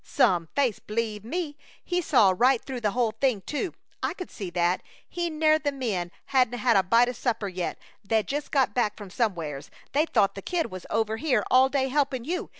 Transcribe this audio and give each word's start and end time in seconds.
Some 0.03 0.49
face, 0.55 0.79
b'lieve 0.79 1.23
me! 1.23 1.57
He 1.85 2.01
saw 2.01 2.33
right 2.35 2.59
through 2.59 2.79
the 2.81 2.89
whole 2.97 3.11
thing, 3.11 3.41
too. 3.41 3.75
I 4.01 4.15
could 4.15 4.31
see 4.31 4.49
that! 4.49 4.81
He 5.07 5.29
ner 5.29 5.59
the 5.59 5.71
men 5.71 6.09
hadn't 6.25 6.57
had 6.57 6.75
a 6.75 6.81
bite 6.81 7.09
o' 7.09 7.11
supper 7.11 7.47
yet; 7.47 7.77
they'd 8.03 8.27
just 8.27 8.49
got 8.49 8.73
back 8.73 8.97
from 8.97 9.11
somewheres. 9.11 9.69
They 9.91 10.07
thought 10.07 10.33
the 10.33 10.41
Kid 10.41 10.71
was 10.71 10.87
over 10.89 11.17
here 11.17 11.43
all 11.51 11.69
day 11.69 11.87
helping 11.89 12.25
you. 12.25 12.49